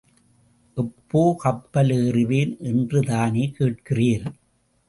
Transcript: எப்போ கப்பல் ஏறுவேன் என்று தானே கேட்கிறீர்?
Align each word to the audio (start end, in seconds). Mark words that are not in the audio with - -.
எப்போ 0.77 1.35
கப்பல் 1.43 1.91
ஏறுவேன் 1.97 2.53
என்று 2.61 3.01
தானே 3.01 3.53
கேட்கிறீர்? 3.59 4.27